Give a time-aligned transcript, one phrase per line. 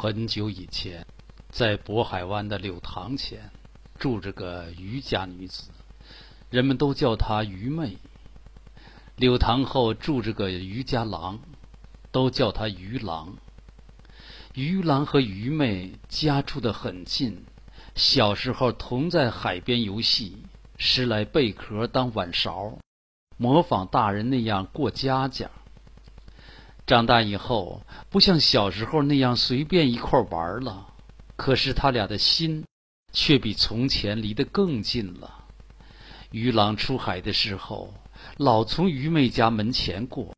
[0.00, 1.04] 很久以前，
[1.50, 3.50] 在渤海湾的柳塘前，
[3.98, 5.70] 住着个渔家女子，
[6.50, 7.96] 人们都叫她渔妹。
[9.16, 11.40] 柳塘后住着个渔家郎，
[12.12, 13.38] 都叫他渔郎。
[14.54, 17.44] 渔郎和渔妹家住得很近，
[17.96, 20.44] 小时候同在海边游戏，
[20.76, 22.78] 拾来贝壳当碗勺，
[23.36, 25.50] 模仿大人那样过家家。
[26.88, 30.86] 长大以后，不像小时候那样随便一块玩了。
[31.36, 32.64] 可是他俩的心，
[33.12, 35.44] 却比从前离得更近了。
[36.30, 37.92] 渔郎出海的时候，
[38.38, 40.34] 老从愚昧家门前过，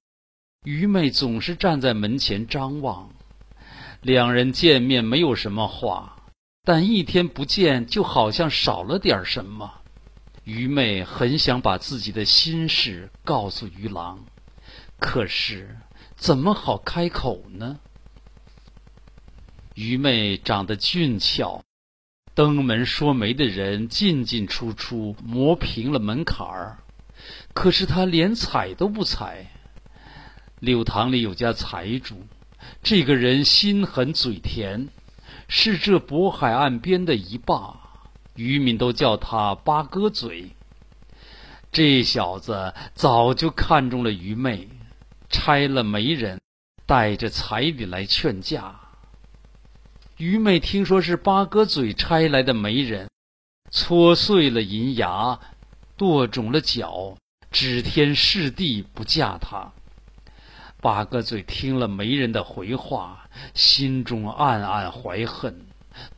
[0.65, 3.09] 愚昧总是站在门前张望。
[4.03, 6.17] 两人见面没有什么话，
[6.65, 9.73] 但一天不见，就好像少了点什么。
[10.43, 14.19] 愚昧很想把自己的心事告诉渔郎，
[14.99, 15.77] 可是。
[16.21, 17.79] 怎么好开口呢？
[19.75, 21.65] 愚昧长得俊俏，
[22.35, 26.79] 登门说媒的人进进出出，磨平了门槛儿。
[27.55, 29.47] 可是他连踩都不踩。
[30.59, 32.27] 柳塘里有家财主，
[32.83, 34.91] 这个人心狠嘴甜，
[35.49, 37.81] 是这渤海岸边的一霸，
[38.35, 40.51] 渔民都叫他八哥嘴。
[41.73, 44.69] 这小子早就看中了愚昧。
[45.31, 46.41] 拆了媒人，
[46.87, 48.81] 带着彩礼来劝嫁。
[50.17, 53.09] 愚昧听说是八哥嘴拆来的媒人，
[53.71, 55.39] 搓碎了银牙，
[55.97, 57.17] 剁肿了脚，
[57.51, 59.73] 指天誓地不嫁他。
[60.81, 65.67] 八哥嘴听了媒人的回话，心中暗暗怀恨，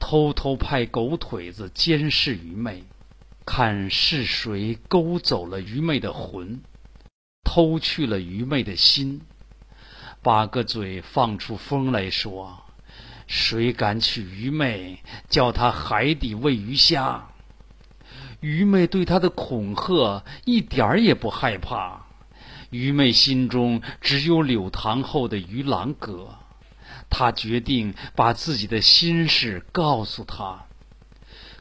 [0.00, 2.84] 偷偷派狗腿子监视愚昧，
[3.44, 6.62] 看是谁勾走了愚昧的魂。
[7.54, 9.20] 偷去了愚昧的心，
[10.22, 12.62] 八个嘴放出风来说
[13.28, 17.28] ：“谁敢娶愚昧，叫他海底喂鱼虾。”
[18.40, 22.06] 愚昧对他的恐吓一点儿也不害怕。
[22.70, 26.38] 愚昧心中只有柳塘后的渔郎哥，
[27.10, 30.64] 他决定把自己的心事告诉他。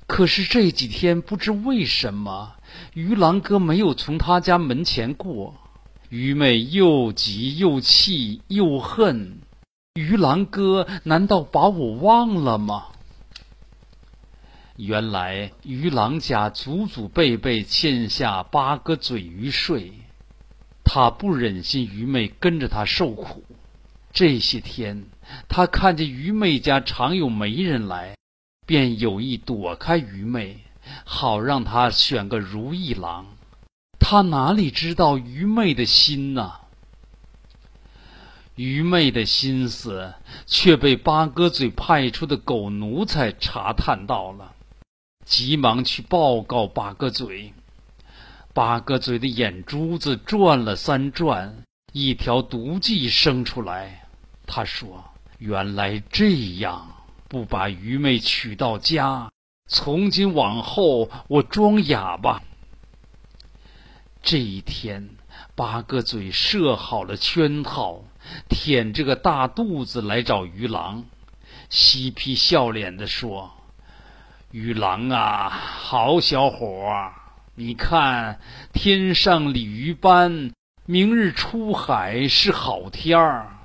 [0.07, 2.55] 可是这几天不知为什么，
[2.93, 5.57] 鱼郎哥没有从他家门前过。
[6.11, 9.37] 愚昧又急又气又恨，
[9.93, 12.87] 鱼郎哥难道把我忘了吗？
[14.75, 19.93] 原来鱼郎家祖祖辈辈欠下八个嘴鱼税，
[20.83, 23.45] 他不忍心愚昧跟着他受苦。
[24.11, 25.05] 这些天，
[25.47, 28.17] 他看见愚昧家常有媒人来，
[28.67, 30.57] 便有意躲开愚昧，
[31.05, 33.27] 好让他选个如意郎。
[34.11, 36.51] 他哪里知道愚昧的心呢？
[38.55, 40.13] 愚昧的心思
[40.45, 44.53] 却被八哥嘴派出的狗奴才查探到了，
[45.23, 47.53] 急忙去报告八哥嘴。
[48.53, 54.09] 八哥嘴的眼珠子转了三转，一条毒计生出来。
[54.45, 55.05] 他说
[55.39, 56.85] ：“原来这样，
[57.29, 59.31] 不把愚昧娶到家，
[59.69, 62.43] 从今往后我装哑巴。”
[64.23, 65.09] 这一天，
[65.55, 68.03] 八个嘴设好了圈套，
[68.47, 71.05] 舔着个大肚子来找鱼郎，
[71.69, 73.51] 嬉皮笑脸的说
[74.51, 77.13] ：“鱼郎啊，好小伙儿，
[77.55, 78.39] 你看
[78.71, 80.51] 天上鲤鱼斑，
[80.85, 83.57] 明日出海是好天儿，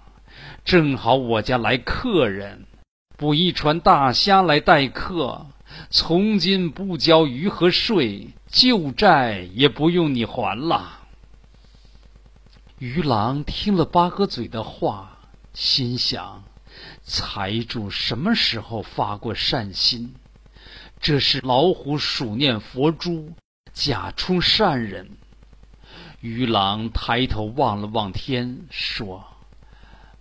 [0.64, 2.64] 正好我家来客人，
[3.18, 5.48] 捕一船大虾来待客。”
[5.90, 11.00] 从今不交鱼和税，旧债也不用你还了。
[12.78, 15.18] 鱼郎听了八哥嘴的话，
[15.52, 16.44] 心想：
[17.02, 20.14] 财主什么时候发过善心？
[21.00, 23.32] 这是老虎数念佛珠，
[23.72, 25.10] 假充善人。
[26.20, 29.24] 鱼郎抬头望了望天，说：“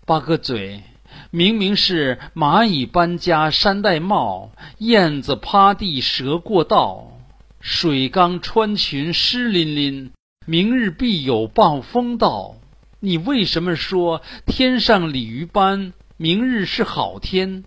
[0.06, 0.84] 八哥嘴。”
[1.32, 7.18] 明明是蚂蚁搬家山戴帽，燕子趴地蛇过道，
[7.60, 10.12] 水缸穿裙湿淋淋，
[10.46, 12.56] 明日必有暴风到。
[13.00, 17.64] 你为什么说天上鲤鱼般，明日是好天？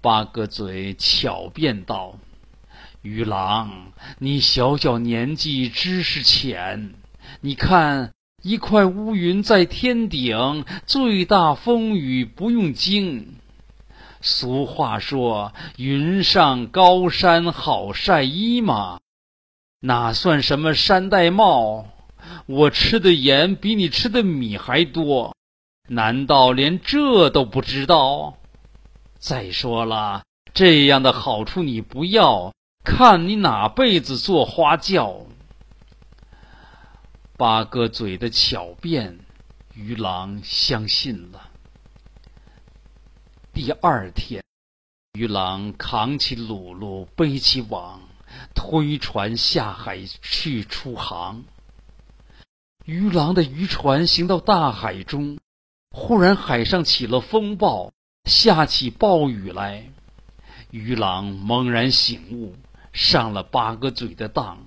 [0.00, 2.18] 八哥嘴巧辩道
[3.02, 6.94] ：“鱼郎，你小小年纪知识浅，
[7.40, 8.12] 你看。”
[8.44, 13.36] 一块乌云在天顶，最大风雨不用惊。
[14.20, 19.00] 俗话说：“云上高山好晒衣嘛。”
[19.80, 21.86] 哪算什么山戴帽？
[22.44, 25.34] 我吃的盐比你吃的米还多。
[25.88, 28.36] 难道连这都不知道？
[29.18, 32.52] 再说了，这样的好处你不要，
[32.84, 35.22] 看你哪辈子做花轿。
[37.36, 39.18] 八哥嘴的巧辩，
[39.74, 41.50] 鱼郎相信了。
[43.52, 44.44] 第二天，
[45.14, 48.00] 鱼郎扛起辘轳，背起网，
[48.54, 51.42] 推船下海去出航。
[52.84, 55.40] 鱼郎的渔船行到大海中，
[55.90, 57.92] 忽然海上起了风暴，
[58.26, 59.90] 下起暴雨来。
[60.70, 62.54] 鱼郎猛然醒悟，
[62.92, 64.64] 上了八哥嘴的当。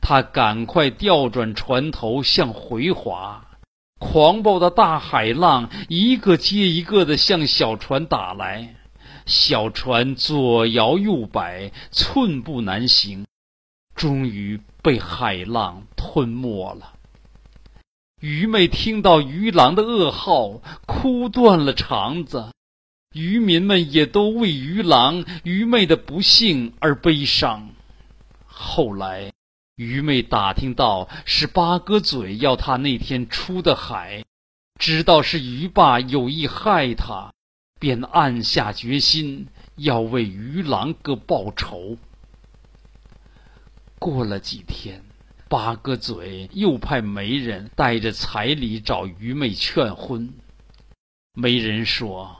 [0.00, 3.44] 他赶快调转船头向回划。
[3.98, 8.76] 狂暴的大海浪一个接一个的向小船打来，
[9.26, 13.26] 小船左摇右摆，寸步难行，
[13.96, 16.92] 终于被海浪吞没了。
[18.20, 22.52] 愚昧听到渔郎的噩耗，哭断了肠子。
[23.14, 27.70] 渔民们也都为渔郎愚昧的不幸而悲伤。
[28.46, 29.32] 后来。
[29.78, 34.24] 愚昧打听到是八哥嘴要他那天出的海，
[34.76, 37.32] 知道是鱼爸有意害他，
[37.78, 39.46] 便暗下决心
[39.76, 41.96] 要为鱼郎哥报仇。
[44.00, 45.04] 过了几天，
[45.48, 50.34] 八哥嘴又派媒人带着彩礼找愚昧劝婚。
[51.34, 52.36] 媒人说：“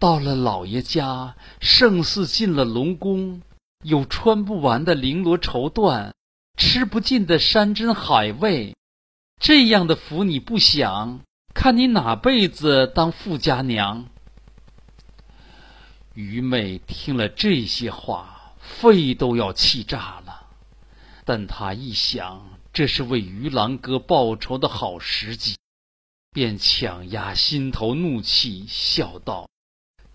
[0.00, 3.42] 到了老爷家，胜似进了龙宫，
[3.84, 6.12] 有穿不完的绫罗绸缎。”
[6.56, 8.74] 吃不尽的山珍海味，
[9.38, 11.20] 这样的福你不享，
[11.54, 14.06] 看你哪辈子当富家娘。
[16.14, 20.46] 愚昧听了这些话，肺都要气炸了。
[21.26, 25.56] 但他一想，这是为鱼郎哥报仇的好时机，
[26.32, 29.50] 便强压心头怒气，笑道：“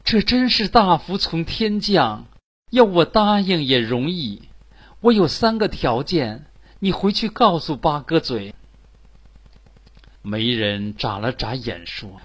[0.04, 2.26] 这真是大福从天降，
[2.72, 4.42] 要我答应也容易。”
[5.02, 6.46] 我有三个条件，
[6.78, 8.54] 你回去告诉八哥嘴。
[10.22, 12.22] 媒人眨了眨眼说：“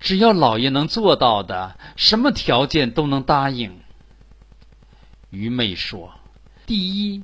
[0.00, 3.78] 只要老爷能做到的，什么条件都能答应。”
[5.30, 6.14] 愚昧说
[6.66, 7.22] ：“第一，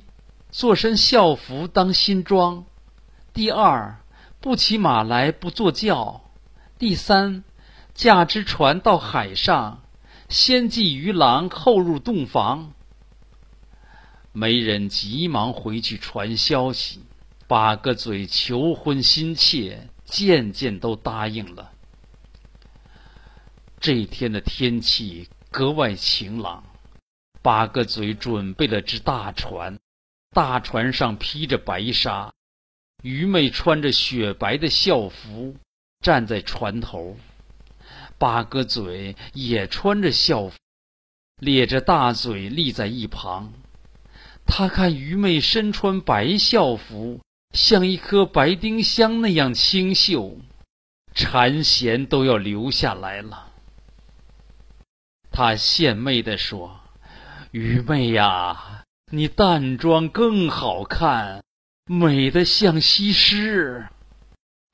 [0.49, 2.63] 做身校服当新装；
[3.33, 3.97] 第二，
[4.39, 6.21] 不骑马来不坐轿；
[6.79, 7.43] 第三，
[7.93, 9.81] 驾只船到海上，
[10.29, 12.71] 先祭鱼郎，后入洞房。”
[14.37, 16.99] 媒人急忙回去传消息，
[17.47, 21.71] 八个嘴求婚心切，渐渐都答应了。
[23.79, 26.65] 这天的天气格外晴朗，
[27.41, 29.79] 八个嘴准备了只大船，
[30.31, 32.33] 大船上披着白纱，
[33.03, 35.55] 愚昧穿着雪白的校服
[36.01, 37.15] 站在船头，
[38.17, 40.57] 八个嘴也穿着校服，
[41.39, 43.53] 咧着大嘴立在一旁。
[44.47, 47.19] 他看愚昧身穿白校服，
[47.53, 50.37] 像一颗白丁香那样清秀，
[51.13, 53.51] 馋涎都要流下来了。
[55.31, 56.79] 他献媚地说
[57.51, 61.43] ：“愚昧呀，你淡妆更好看，
[61.85, 63.87] 美得像西施。”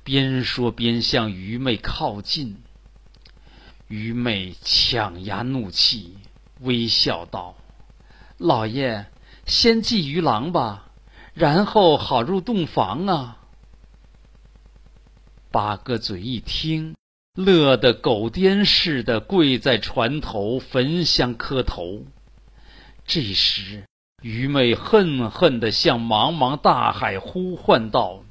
[0.03, 2.61] 边说边向愚昧靠近。
[3.87, 6.17] 愚昧强压怒气，
[6.59, 7.55] 微笑道
[8.37, 9.05] ：“老爷。”
[9.45, 10.87] 先祭鱼郎吧，
[11.33, 13.37] 然后好入洞房啊！
[15.51, 16.95] 八哥嘴一听，
[17.35, 22.05] 乐得狗颠似的跪在船头焚香磕头。
[23.05, 23.85] 这时，
[24.21, 28.23] 愚昧恨恨地向茫茫大海呼唤道：“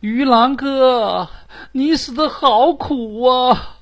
[0.00, 1.28] 鱼郎哥，
[1.72, 3.78] 你死的好苦啊！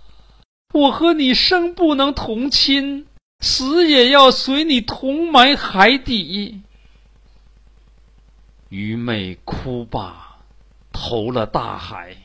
[0.73, 3.07] 我和你生不能同亲。”
[3.41, 6.63] 死也要随你同埋海底。
[8.69, 10.39] 愚昧哭罢，
[10.93, 12.17] 投了大海。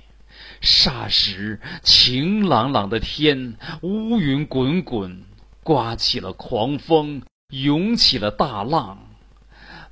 [0.61, 5.23] 霎时，晴朗朗的天，乌云滚滚，
[5.63, 8.99] 刮起了狂风，涌起了大浪。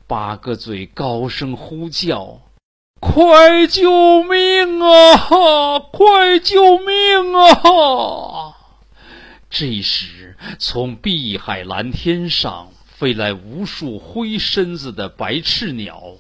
[0.08, 2.42] 八个嘴高声呼叫
[3.00, 5.80] ：“快救命啊！
[5.80, 7.62] 快救命啊！”
[9.50, 16.18] 这时，从碧海蓝天上飞来无数灰身子的白翅鸟，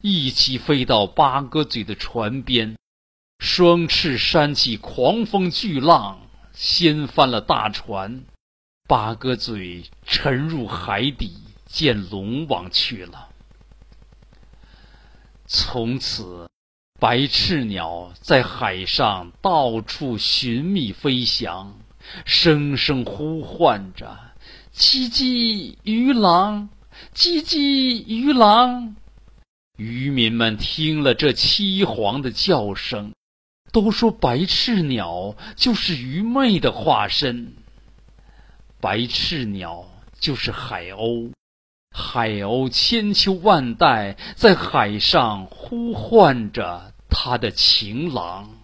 [0.00, 2.76] 一起飞到八哥嘴的船边，
[3.40, 6.20] 双翅扇起狂风巨浪，
[6.52, 8.22] 掀翻了大船，
[8.86, 13.28] 八哥嘴沉入海底，见龙王去了。
[15.46, 16.48] 从此，
[17.00, 21.76] 白翅鸟在海上到处寻觅飞翔，
[22.24, 24.18] 声声呼唤着
[24.74, 26.68] ：“叽叽鱼郎，
[27.14, 28.96] 叽叽鱼郎。”
[29.76, 33.12] 渔民们听了这凄惶的叫声，
[33.70, 37.54] 都说白翅鸟就是愚昧的化身。
[38.80, 39.88] 白翅鸟
[40.18, 41.30] 就是海鸥，
[41.94, 48.57] 海鸥千秋万代在海上呼唤着它的情郎。